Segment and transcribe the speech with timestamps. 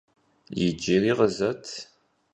[0.59, 1.65] Yicıri khızet!